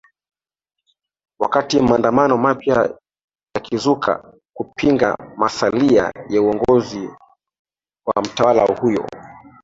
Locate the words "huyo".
8.81-9.07